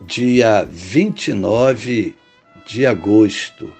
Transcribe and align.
dia 0.00 0.66
29 0.70 2.14
de 2.66 2.86
agosto, 2.86 3.72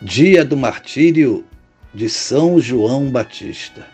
dia 0.00 0.44
do 0.44 0.56
martírio 0.56 1.44
de 1.92 2.08
São 2.08 2.58
João 2.58 3.10
Batista. 3.10 3.86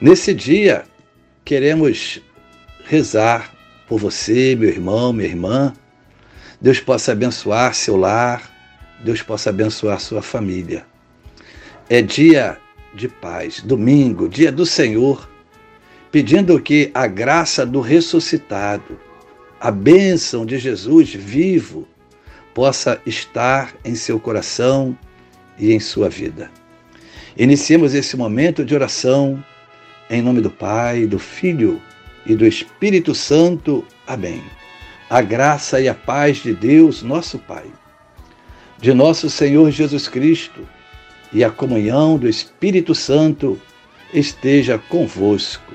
Nesse 0.00 0.32
dia, 0.32 0.84
queremos 1.44 2.20
rezar 2.84 3.52
por 3.86 3.98
você, 3.98 4.56
meu 4.56 4.68
irmão, 4.68 5.12
minha 5.12 5.28
irmã. 5.28 5.72
Deus 6.60 6.80
possa 6.80 7.12
abençoar 7.12 7.74
seu 7.74 7.96
lar, 7.96 8.50
Deus 9.04 9.22
possa 9.22 9.50
abençoar 9.50 10.00
sua 10.00 10.22
família. 10.22 10.86
É 11.88 12.00
dia 12.02 12.58
de 12.94 13.08
paz, 13.08 13.60
domingo, 13.60 14.28
dia 14.28 14.50
do 14.50 14.64
Senhor, 14.64 15.28
pedindo 16.10 16.60
que 16.60 16.90
a 16.94 17.06
graça 17.06 17.64
do 17.64 17.80
ressuscitado, 17.80 18.98
a 19.60 19.70
bênção 19.70 20.46
de 20.46 20.58
Jesus 20.58 21.12
vivo 21.12 21.86
possa 22.54 23.00
estar 23.04 23.74
em 23.84 23.94
seu 23.94 24.20
coração 24.20 24.96
e 25.58 25.72
em 25.72 25.80
sua 25.80 26.08
vida. 26.08 26.50
Iniciemos 27.36 27.94
esse 27.94 28.16
momento 28.16 28.64
de 28.64 28.74
oração 28.74 29.42
em 30.10 30.22
nome 30.22 30.40
do 30.40 30.50
Pai, 30.50 31.06
do 31.06 31.18
Filho 31.18 31.80
e 32.24 32.34
do 32.34 32.46
Espírito 32.46 33.14
Santo. 33.14 33.84
Amém. 34.06 34.42
A 35.10 35.20
graça 35.20 35.80
e 35.80 35.88
a 35.88 35.94
paz 35.94 36.38
de 36.38 36.54
Deus, 36.54 37.02
nosso 37.02 37.38
Pai, 37.38 37.66
de 38.78 38.92
nosso 38.94 39.28
Senhor 39.28 39.70
Jesus 39.70 40.08
Cristo 40.08 40.66
e 41.32 41.42
a 41.42 41.50
comunhão 41.50 42.16
do 42.16 42.28
Espírito 42.28 42.94
Santo 42.94 43.60
esteja 44.12 44.78
convosco 44.78 45.74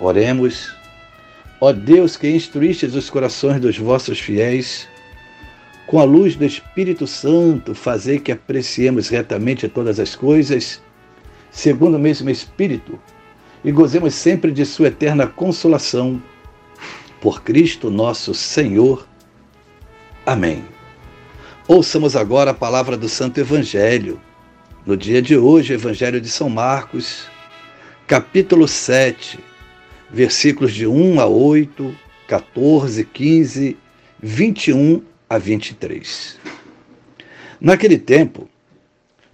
Oremos. 0.00 0.74
Ó 1.60 1.72
Deus 1.72 2.16
que 2.16 2.30
instruístes 2.30 2.94
os 2.94 3.10
corações 3.10 3.60
dos 3.60 3.76
vossos 3.76 4.20
fiéis, 4.20 4.86
com 5.88 5.98
a 5.98 6.04
luz 6.04 6.36
do 6.36 6.44
Espírito 6.44 7.06
Santo, 7.06 7.74
fazei 7.74 8.20
que 8.20 8.30
apreciemos 8.30 9.08
retamente 9.08 9.66
todas 9.68 9.98
as 9.98 10.14
coisas, 10.14 10.80
segundo 11.50 11.96
o 11.96 11.98
mesmo 11.98 12.30
Espírito, 12.30 13.00
e 13.64 13.72
gozemos 13.72 14.14
sempre 14.14 14.52
de 14.52 14.64
Sua 14.64 14.88
eterna 14.88 15.26
consolação. 15.26 16.22
Por 17.20 17.42
Cristo 17.42 17.90
nosso 17.90 18.32
Senhor. 18.32 19.04
Amém. 20.24 20.64
Ouçamos 21.66 22.14
agora 22.14 22.52
a 22.52 22.54
palavra 22.54 22.96
do 22.96 23.08
Santo 23.08 23.40
Evangelho. 23.40 24.20
No 24.86 24.96
dia 24.96 25.20
de 25.20 25.36
hoje, 25.36 25.72
Evangelho 25.72 26.20
de 26.20 26.28
São 26.28 26.48
Marcos, 26.48 27.26
capítulo 28.06 28.68
7 28.68 29.47
versículos 30.10 30.72
de 30.72 30.86
1 30.86 31.20
a 31.20 31.26
8, 31.26 31.94
14, 32.26 33.04
15, 33.04 33.76
21 34.20 35.02
a 35.28 35.38
23. 35.38 36.38
Naquele 37.60 37.98
tempo, 37.98 38.48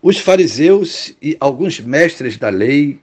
os 0.03 0.19
fariseus 0.19 1.17
e 1.21 1.37
alguns 1.41 1.81
mestres 1.81 2.37
da 2.37 2.49
lei 2.49 3.01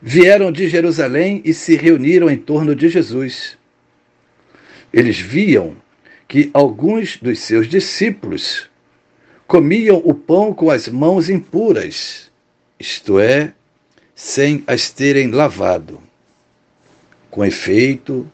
vieram 0.00 0.50
de 0.50 0.68
Jerusalém 0.68 1.42
e 1.44 1.52
se 1.52 1.76
reuniram 1.76 2.30
em 2.30 2.36
torno 2.36 2.74
de 2.74 2.88
Jesus. 2.88 3.58
Eles 4.92 5.18
viam 5.18 5.76
que 6.26 6.50
alguns 6.52 7.16
dos 7.16 7.40
seus 7.40 7.68
discípulos 7.68 8.68
comiam 9.46 10.00
o 10.04 10.14
pão 10.14 10.54
com 10.54 10.70
as 10.70 10.88
mãos 10.88 11.28
impuras, 11.28 12.30
isto 12.78 13.18
é, 13.18 13.52
sem 14.14 14.62
as 14.66 14.90
terem 14.90 15.30
lavado. 15.30 16.09
Com 17.30 17.44
efeito, 17.44 18.30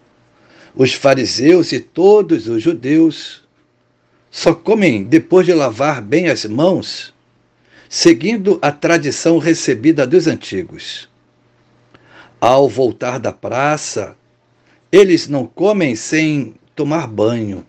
os 0.75 0.95
fariseus 0.95 1.73
e 1.73 1.81
todos 1.81 2.49
os 2.49 2.63
judeus 2.63 3.45
só 4.31 4.55
comem 4.55 5.05
depois 5.05 5.47
de 5.47 5.53
lavar 5.53 6.03
bem 6.03 6.29
as 6.29 6.45
mãos, 6.45 7.15
seguindo 7.89 8.59
a 8.61 8.73
tradição 8.73 9.39
recebida 9.39 10.07
dos 10.07 10.27
antigos. 10.27 11.09
Ao 12.41 12.69
voltar 12.69 13.19
da 13.19 13.33
praça, 13.33 14.17
eles 14.91 15.29
não 15.29 15.47
comem 15.47 15.97
sem 15.97 16.55
tomar 16.75 17.07
banho 17.07 17.67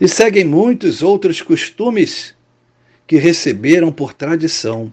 e 0.00 0.08
seguem 0.08 0.44
muitos 0.44 1.02
outros 1.02 1.40
costumes 1.40 2.34
que 3.06 3.16
receberam 3.16 3.92
por 3.92 4.14
tradição 4.14 4.92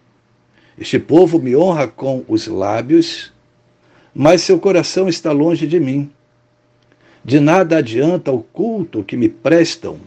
este 0.81 0.97
povo 0.97 1.37
me 1.37 1.55
honra 1.55 1.87
com 1.87 2.25
os 2.27 2.47
lábios, 2.47 3.31
mas 4.15 4.41
seu 4.41 4.59
coração 4.59 5.07
está 5.07 5.31
longe 5.31 5.67
de 5.67 5.79
mim. 5.79 6.09
De 7.23 7.39
nada 7.39 7.77
adianta 7.77 8.31
o 8.31 8.41
culto 8.41 9.03
que 9.03 9.15
me 9.15 9.29
prestam, 9.29 9.99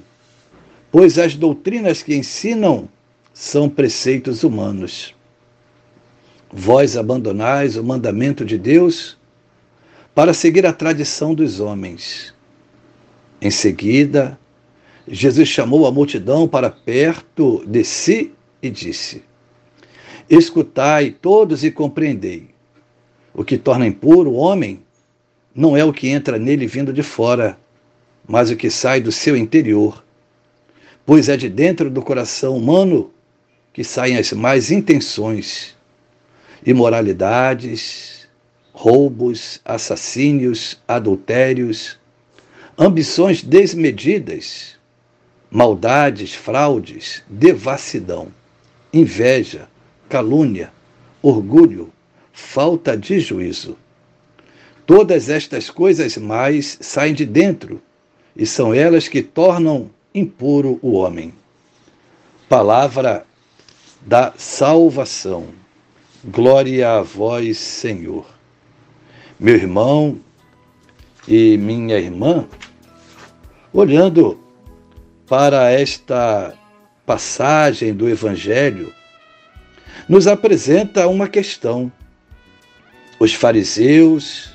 pois 0.90 1.16
as 1.16 1.36
doutrinas 1.36 2.02
que 2.02 2.16
ensinam 2.16 2.88
são 3.32 3.68
preceitos 3.68 4.42
humanos. 4.42 5.14
Vós 6.52 6.96
abandonais 6.96 7.76
o 7.76 7.84
mandamento 7.84 8.44
de 8.44 8.58
Deus 8.58 9.16
para 10.12 10.34
seguir 10.34 10.66
a 10.66 10.72
tradição 10.72 11.36
dos 11.36 11.60
homens. 11.60 12.34
Em 13.40 13.50
seguida, 13.50 14.36
Jesus 15.06 15.48
chamou 15.48 15.86
a 15.86 15.92
multidão 15.92 16.48
para 16.48 16.68
perto 16.68 17.64
de 17.64 17.84
si 17.84 18.32
e 18.60 18.68
disse: 18.68 19.22
Escutai 20.28 21.10
todos 21.10 21.64
e 21.64 21.70
compreendei. 21.70 22.48
O 23.34 23.44
que 23.44 23.58
torna 23.58 23.86
impuro 23.86 24.30
o 24.30 24.36
homem 24.36 24.82
não 25.54 25.76
é 25.76 25.84
o 25.84 25.92
que 25.92 26.08
entra 26.08 26.38
nele 26.38 26.66
vindo 26.66 26.92
de 26.92 27.02
fora, 27.02 27.58
mas 28.26 28.50
o 28.50 28.56
que 28.56 28.70
sai 28.70 29.00
do 29.00 29.12
seu 29.12 29.36
interior. 29.36 30.04
Pois 31.04 31.28
é 31.28 31.36
de 31.36 31.48
dentro 31.48 31.90
do 31.90 32.00
coração 32.00 32.56
humano 32.56 33.12
que 33.72 33.84
saem 33.84 34.16
as 34.16 34.32
más 34.32 34.70
intenções, 34.70 35.76
imoralidades, 36.64 38.26
roubos, 38.72 39.60
assassínios, 39.64 40.80
adultérios, 40.88 41.98
ambições 42.78 43.42
desmedidas, 43.42 44.76
maldades, 45.50 46.34
fraudes, 46.34 47.22
devassidão, 47.28 48.28
inveja, 48.92 49.68
calúnia, 50.08 50.72
orgulho, 51.22 51.92
falta 52.32 52.96
de 52.96 53.20
juízo. 53.20 53.76
Todas 54.86 55.28
estas 55.28 55.70
coisas 55.70 56.16
mais 56.16 56.76
saem 56.80 57.14
de 57.14 57.24
dentro 57.24 57.80
e 58.36 58.44
são 58.44 58.74
elas 58.74 59.08
que 59.08 59.22
tornam 59.22 59.90
impuro 60.14 60.78
o 60.82 60.92
homem. 60.92 61.32
Palavra 62.48 63.24
da 64.02 64.34
salvação. 64.36 65.46
Glória 66.24 66.98
a 66.98 67.02
vós, 67.02 67.58
Senhor. 67.58 68.26
Meu 69.38 69.54
irmão 69.54 70.20
e 71.26 71.56
minha 71.56 71.98
irmã, 71.98 72.46
olhando 73.72 74.38
para 75.26 75.70
esta 75.70 76.54
passagem 77.06 77.92
do 77.94 78.08
Evangelho, 78.08 78.92
nos 80.08 80.26
apresenta 80.26 81.08
uma 81.08 81.28
questão. 81.28 81.90
Os 83.18 83.32
fariseus 83.32 84.52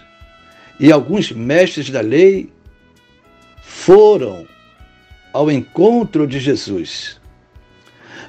e 0.80 0.92
alguns 0.92 1.32
mestres 1.32 1.90
da 1.90 2.02
lei 2.02 2.52
foram 3.62 4.48
ao 5.34 5.52
encontro 5.52 6.28
de 6.28 6.40
Jesus. 6.40 7.20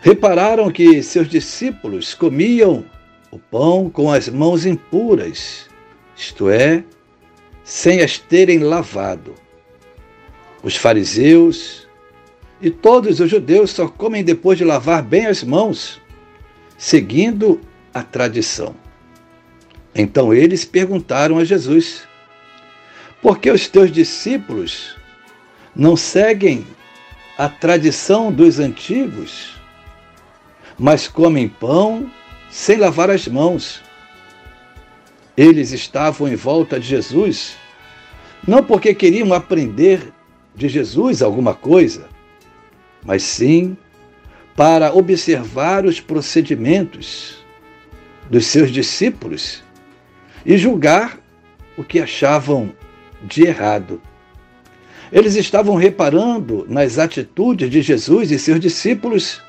Repararam 0.02 0.70
que 0.70 1.02
seus 1.02 1.28
discípulos 1.28 2.14
comiam 2.14 2.84
o 3.30 3.38
pão 3.38 3.90
com 3.90 4.10
as 4.10 4.28
mãos 4.28 4.66
impuras, 4.66 5.68
isto 6.16 6.48
é, 6.48 6.82
sem 7.62 8.00
as 8.00 8.18
terem 8.18 8.58
lavado. 8.58 9.34
Os 10.62 10.76
fariseus 10.76 11.86
e 12.60 12.70
todos 12.70 13.20
os 13.20 13.30
judeus 13.30 13.70
só 13.70 13.88
comem 13.88 14.24
depois 14.24 14.58
de 14.58 14.64
lavar 14.64 15.02
bem 15.02 15.26
as 15.26 15.42
mãos, 15.42 16.00
seguindo 16.80 17.60
a 17.92 18.02
tradição. 18.02 18.74
Então 19.94 20.32
eles 20.32 20.64
perguntaram 20.64 21.36
a 21.36 21.44
Jesus: 21.44 22.08
Por 23.20 23.38
que 23.38 23.50
os 23.50 23.68
teus 23.68 23.92
discípulos 23.92 24.96
não 25.76 25.94
seguem 25.94 26.66
a 27.36 27.50
tradição 27.50 28.32
dos 28.32 28.58
antigos, 28.58 29.60
mas 30.78 31.06
comem 31.06 31.50
pão 31.50 32.10
sem 32.50 32.78
lavar 32.78 33.10
as 33.10 33.28
mãos? 33.28 33.82
Eles 35.36 35.72
estavam 35.72 36.28
em 36.28 36.34
volta 36.34 36.80
de 36.80 36.86
Jesus, 36.86 37.56
não 38.48 38.64
porque 38.64 38.94
queriam 38.94 39.34
aprender 39.34 40.10
de 40.54 40.66
Jesus 40.66 41.20
alguma 41.20 41.54
coisa, 41.54 42.08
mas 43.04 43.22
sim 43.22 43.76
para 44.56 44.92
observar 44.92 45.84
os 45.84 46.00
procedimentos 46.00 47.44
dos 48.28 48.46
seus 48.46 48.70
discípulos 48.70 49.62
e 50.44 50.56
julgar 50.56 51.18
o 51.76 51.84
que 51.84 51.98
achavam 51.98 52.72
de 53.22 53.42
errado. 53.42 54.00
Eles 55.12 55.34
estavam 55.34 55.74
reparando 55.74 56.64
nas 56.68 56.98
atitudes 56.98 57.68
de 57.68 57.82
Jesus 57.82 58.30
e 58.30 58.38
seus 58.38 58.60
discípulos, 58.60 59.42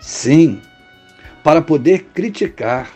sim, 0.00 0.60
para 1.44 1.60
poder 1.60 2.06
criticar, 2.14 2.90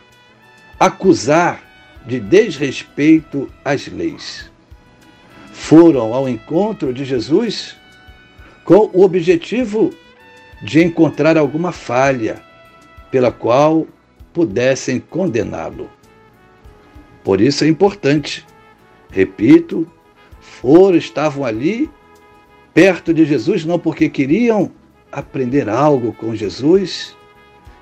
acusar 0.79 1.63
de 2.07 2.19
desrespeito 2.19 3.53
às 3.65 3.87
leis. 3.87 4.51
Foram 5.53 6.15
ao 6.15 6.29
encontro 6.29 6.93
de 6.93 7.05
Jesus 7.05 7.77
com 8.65 8.91
o 8.95 9.05
objetivo 9.05 9.93
de 10.62 10.83
encontrar 10.83 11.37
alguma 11.37 11.73
falha 11.73 12.43
pela 13.11 13.33
qual 13.33 13.87
pudessem 14.33 15.01
condená-lo. 15.01 15.91
Por 17.25 17.41
isso 17.41 17.65
é 17.65 17.69
importante, 17.69 18.47
repito, 19.11 19.87
foram, 20.41 20.97
estavam 20.97 21.45
ali 21.45 21.91
perto 22.73 23.12
de 23.12 23.25
Jesus, 23.25 23.65
não 23.65 23.79
porque 23.79 24.09
queriam 24.09 24.71
aprender 25.11 25.69
algo 25.69 26.12
com 26.12 26.35
Jesus, 26.35 27.17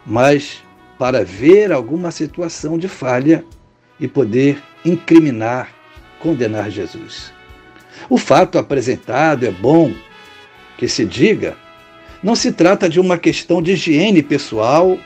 mas 0.06 0.62
para 0.98 1.24
ver 1.24 1.70
alguma 1.70 2.10
situação 2.10 2.78
de 2.78 2.88
falha 2.88 3.44
e 4.00 4.08
poder 4.08 4.62
incriminar, 4.84 5.72
condenar 6.18 6.70
Jesus. 6.70 7.32
O 8.08 8.16
fato 8.16 8.58
apresentado 8.58 9.44
é 9.44 9.50
bom 9.50 9.92
que 10.76 10.88
se 10.88 11.04
diga, 11.04 11.56
não 12.22 12.34
se 12.34 12.52
trata 12.52 12.88
de 12.88 12.98
uma 12.98 13.16
questão 13.16 13.62
de 13.62 13.72
higiene 13.72 14.22
pessoal, 14.22 14.98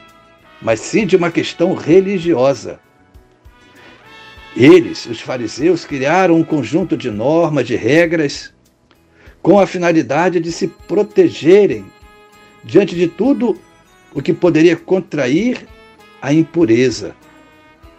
mas 0.60 0.80
sim 0.80 1.06
de 1.06 1.16
uma 1.16 1.30
questão 1.30 1.74
religiosa. 1.74 2.80
Eles, 4.56 5.06
os 5.06 5.20
fariseus, 5.20 5.84
criaram 5.84 6.36
um 6.36 6.44
conjunto 6.44 6.96
de 6.96 7.10
normas, 7.10 7.66
de 7.66 7.74
regras, 7.74 8.52
com 9.42 9.58
a 9.58 9.66
finalidade 9.66 10.38
de 10.40 10.52
se 10.52 10.68
protegerem 10.68 11.84
diante 12.62 12.94
de 12.94 13.08
tudo 13.08 13.58
o 14.14 14.22
que 14.22 14.32
poderia 14.32 14.76
contrair 14.76 15.66
a 16.20 16.32
impureza. 16.32 17.16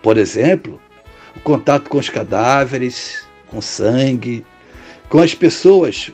Por 0.01 0.17
exemplo, 0.17 0.79
o 1.35 1.39
contato 1.39 1.89
com 1.89 1.97
os 1.97 2.09
cadáveres, 2.09 3.25
com 3.47 3.61
sangue, 3.61 4.45
com 5.09 5.19
as 5.19 5.33
pessoas 5.33 6.11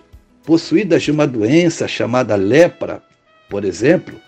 possuídas 0.49 1.03
de 1.03 1.11
uma 1.11 1.27
doença 1.27 1.87
chamada 1.87 2.35
lepra, 2.35 3.03
por 3.47 3.63
exemplo. 3.63 4.19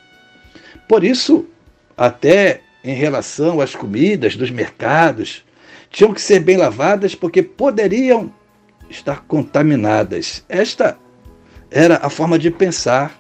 Por 0.88 1.04
isso, 1.04 1.48
até 1.98 2.62
em 2.84 2.94
relação 2.94 3.60
às 3.60 3.74
comidas 3.74 4.36
dos 4.36 4.52
mercados, 4.52 5.44
tinham 5.90 6.14
que 6.14 6.22
ser 6.22 6.40
bem 6.40 6.58
lavadas 6.58 7.16
porque 7.16 7.42
poderiam 7.42 8.32
estar 8.88 9.22
contaminadas. 9.22 10.46
Esta 10.48 10.96
era 11.72 12.00
a 12.04 12.10
forma 12.10 12.38
de 12.38 12.52
pensar 12.52 13.20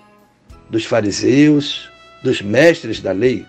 dos 0.69 0.86
fariseus, 0.86 1.89
dos 2.21 2.39
mestres 2.39 3.01
da 3.01 3.12
lei. 3.12 3.48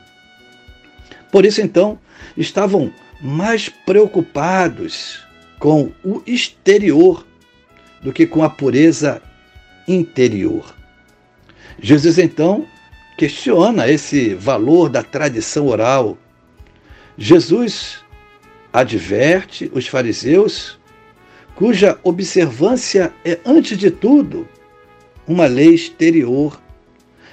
Por 1.30 1.44
isso, 1.44 1.60
então, 1.60 1.98
estavam 2.38 2.90
mais 3.20 3.68
preocupados 3.68 5.22
com 5.58 5.92
o 6.02 6.22
exterior 6.26 7.26
do 8.00 8.14
que 8.14 8.26
com 8.26 8.42
a 8.42 8.48
pureza 8.48 9.20
interior. 9.86 10.74
Jesus, 11.80 12.18
então, 12.18 12.66
questiona 13.16 13.88
esse 13.88 14.34
valor 14.34 14.88
da 14.88 15.02
tradição 15.02 15.66
oral. 15.66 16.18
Jesus 17.16 18.00
adverte 18.72 19.70
os 19.74 19.86
fariseus, 19.86 20.78
cuja 21.54 21.98
observância 22.02 23.12
é, 23.24 23.38
antes 23.44 23.76
de 23.76 23.90
tudo, 23.90 24.48
uma 25.26 25.46
lei 25.46 25.74
exterior 25.74 26.60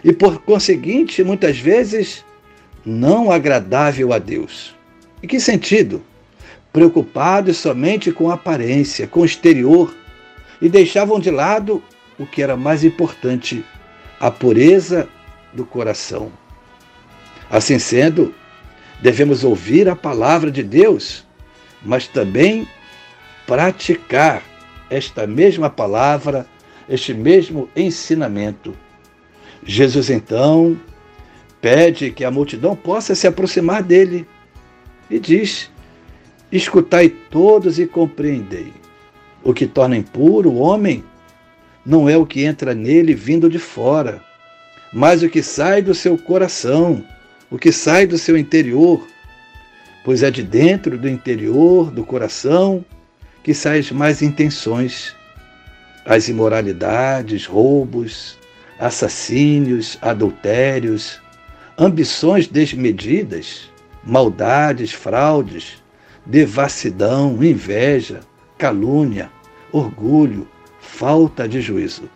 e, 0.03 0.11
por 0.11 0.39
conseguinte, 0.41 1.23
muitas 1.23 1.57
vezes 1.57 2.23
não 2.85 3.31
agradável 3.31 4.13
a 4.13 4.19
Deus. 4.19 4.75
Em 5.21 5.27
que 5.27 5.39
sentido? 5.39 6.01
Preocupados 6.71 7.57
somente 7.57 8.11
com 8.11 8.29
a 8.29 8.35
aparência, 8.35 9.07
com 9.07 9.21
o 9.21 9.25
exterior, 9.25 9.93
e 10.61 10.69
deixavam 10.69 11.19
de 11.19 11.31
lado 11.31 11.81
o 12.19 12.25
que 12.25 12.43
era 12.43 12.55
mais 12.55 12.83
importante, 12.83 13.65
a 14.19 14.29
pureza 14.29 15.07
do 15.53 15.65
coração. 15.65 16.31
Assim 17.49 17.79
sendo, 17.79 18.35
devemos 19.01 19.43
ouvir 19.43 19.89
a 19.89 19.95
palavra 19.95 20.51
de 20.51 20.61
Deus 20.61 21.27
mas 21.81 22.07
também 22.07 22.67
praticar 23.45 24.43
esta 24.89 25.25
mesma 25.25 25.69
palavra, 25.69 26.45
este 26.87 27.13
mesmo 27.13 27.69
ensinamento. 27.75 28.75
Jesus 29.63 30.09
então 30.09 30.79
pede 31.61 32.11
que 32.11 32.23
a 32.23 32.31
multidão 32.31 32.75
possa 32.75 33.15
se 33.15 33.27
aproximar 33.27 33.83
dele 33.83 34.27
e 35.09 35.19
diz: 35.19 35.69
Escutai 36.51 37.09
todos 37.09 37.79
e 37.79 37.85
compreendei. 37.85 38.73
O 39.43 39.53
que 39.53 39.67
torna 39.67 39.95
impuro 39.95 40.49
o 40.49 40.59
homem 40.59 41.03
não 41.85 42.09
é 42.09 42.17
o 42.17 42.25
que 42.25 42.43
entra 42.43 42.73
nele 42.73 43.13
vindo 43.13 43.49
de 43.49 43.59
fora, 43.59 44.21
mas 44.91 45.23
o 45.23 45.29
que 45.29 45.41
sai 45.41 45.81
do 45.81 45.93
seu 45.93 46.17
coração, 46.17 47.03
o 47.49 47.57
que 47.57 47.71
sai 47.71 48.05
do 48.05 48.17
seu 48.17 48.37
interior 48.37 49.05
pois 50.03 50.23
é 50.23 50.31
de 50.31 50.43
dentro 50.43 50.97
do 50.97 51.07
interior 51.07 51.91
do 51.91 52.03
coração 52.03 52.83
que 53.43 53.53
saem 53.53 53.79
as 53.79 53.91
mais 53.91 54.21
intenções, 54.21 55.15
as 56.05 56.27
imoralidades, 56.27 57.45
roubos, 57.45 58.37
assassínios, 58.79 59.97
adultérios, 60.01 61.21
ambições 61.77 62.47
desmedidas, 62.47 63.69
maldades, 64.03 64.91
fraudes, 64.91 65.81
devassidão, 66.25 67.43
inveja, 67.43 68.21
calúnia, 68.57 69.29
orgulho, 69.71 70.47
falta 70.79 71.47
de 71.47 71.61
juízo. 71.61 72.09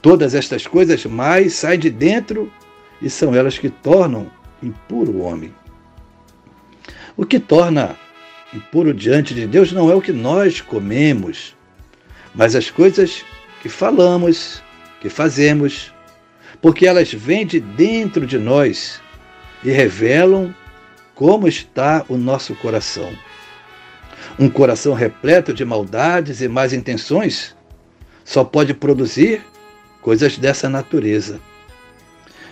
Todas 0.00 0.34
estas 0.34 0.66
coisas 0.66 1.04
mais 1.06 1.54
saem 1.54 1.78
de 1.78 1.90
dentro 1.90 2.52
e 3.00 3.08
são 3.08 3.34
elas 3.34 3.58
que 3.58 3.70
tornam 3.70 4.30
impuro 4.62 5.12
o 5.12 5.22
homem. 5.22 5.54
O 7.16 7.24
que 7.24 7.38
torna 7.38 7.96
impuro 8.52 8.92
diante 8.92 9.34
de 9.34 9.46
Deus 9.46 9.72
não 9.72 9.90
é 9.90 9.94
o 9.94 10.00
que 10.00 10.12
nós 10.12 10.60
comemos, 10.60 11.56
mas 12.34 12.54
as 12.54 12.70
coisas 12.70 13.24
que 13.62 13.68
falamos, 13.68 14.62
que 15.00 15.08
fazemos, 15.08 15.92
porque 16.60 16.86
elas 16.86 17.12
vêm 17.12 17.46
de 17.46 17.60
dentro 17.60 18.26
de 18.26 18.38
nós 18.38 19.00
e 19.62 19.70
revelam 19.70 20.54
como 21.14 21.48
está 21.48 22.04
o 22.08 22.16
nosso 22.16 22.54
coração. 22.56 23.12
Um 24.38 24.48
coração 24.48 24.94
repleto 24.94 25.54
de 25.54 25.64
maldades 25.64 26.40
e 26.40 26.48
más 26.48 26.72
intenções 26.72 27.54
só 28.24 28.42
pode 28.42 28.72
produzir 28.74 29.42
coisas 30.00 30.38
dessa 30.38 30.68
natureza. 30.68 31.40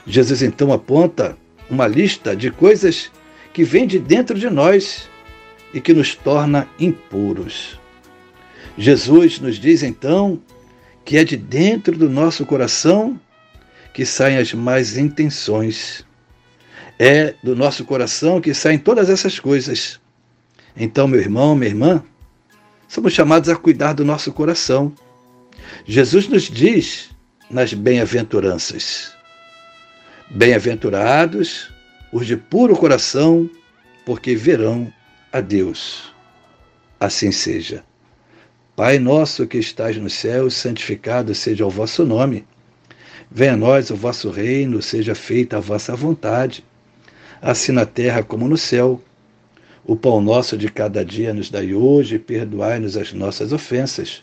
Jesus 0.07 0.43
então 0.43 0.73
aponta 0.73 1.37
uma 1.71 1.87
lista 1.87 2.37
de 2.37 2.51
coisas 2.51 3.11
que 3.53 3.65
vêm 3.65 3.87
de 3.87 3.99
dentro 3.99 4.39
de 4.39 4.51
nós 4.51 5.09
e 5.73 5.81
que 5.81 5.95
nos 5.95 6.15
torna 6.15 6.69
impuros. 6.79 7.79
Jesus 8.77 9.39
nos 9.41 9.57
diz 9.57 9.83
então 9.83 10.41
que 11.05 11.17
é 11.17 11.25
de 11.25 11.37
dentro 11.37 11.97
do 11.97 12.09
nosso 12.09 12.45
coração 12.47 13.19
que 13.93 14.07
saem 14.07 14.39
as 14.39 14.53
más 14.55 14.97
intenções. 14.97 16.05
É 16.99 17.35
do 17.43 17.55
nosso 17.57 17.85
coração 17.85 18.41
que 18.41 18.55
saem 18.55 18.79
todas 18.79 19.11
essas 19.11 19.39
coisas. 19.39 20.01
Então, 20.77 21.07
meu 21.07 21.21
irmão, 21.21 21.55
minha 21.55 21.71
irmã, 21.71 22.03
somos 22.89 23.13
chamados 23.13 23.49
a 23.49 23.57
cuidar 23.57 23.93
do 23.93 24.05
nosso 24.05 24.33
coração. 24.33 24.93
Jesus 25.87 26.29
nos 26.29 26.45
diz 26.45 27.11
nas 27.51 27.75
bem-aventuranças: 27.75 29.13
Bem-aventurados 30.31 31.71
os 32.13 32.27
de 32.27 32.37
puro 32.37 32.77
coração, 32.77 33.49
porque 34.05 34.37
verão 34.37 34.93
a 35.33 35.41
Deus. 35.41 36.13
Assim 37.01 37.33
seja. 37.33 37.83
Pai 38.77 38.99
nosso 38.99 39.47
que 39.47 39.59
estás 39.59 39.97
no 39.97 40.11
céu, 40.11 40.51
santificado 40.51 41.35
seja 41.35 41.67
o 41.67 41.71
vosso 41.71 42.05
nome. 42.05 42.47
Venha 43.31 43.55
a 43.55 43.57
nós 43.57 43.91
o 43.91 43.97
vosso 43.97 44.31
reino, 44.31 44.83
seja 44.83 45.15
feita 45.15 45.57
a 45.57 45.61
vossa 45.61 45.97
vontade, 45.97 46.65
assim 47.41 47.73
na 47.73 47.87
terra 47.87 48.23
como 48.23 48.49
no 48.49 48.57
céu. 48.57 49.03
O 49.85 49.97
pão 49.97 50.21
nosso 50.21 50.57
de 50.57 50.69
cada 50.69 51.05
dia 51.05 51.33
nos 51.35 51.51
dai 51.51 51.75
hoje, 51.75 52.19
perdoai-nos 52.19 52.97
as 52.97 53.13
nossas 53.13 53.53
ofensas, 53.53 54.23